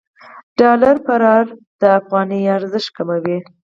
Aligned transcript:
د 0.57 0.59
ډالر 0.59 0.95
فرار 1.05 1.45
د 1.81 1.83
افغانۍ 1.99 2.41
ارزښت 2.57 2.89
کموي. 2.97 3.37